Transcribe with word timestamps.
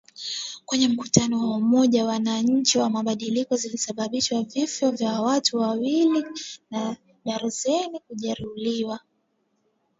Kwenye 0.65 0.87
mkutano 0.87 1.49
wa 1.49 1.57
Umoja 1.57 2.01
wa 2.03 2.09
Wananchi 2.09 2.77
wa 2.79 2.89
Mabadiliko 2.89 3.55
zilisababisha 3.55 4.41
vifo 4.41 4.91
vya 4.91 5.21
watu 5.21 5.57
wawili 5.57 6.23
na 6.71 6.97
darzeni 7.25 7.99
kujeruhiwa. 8.07 8.99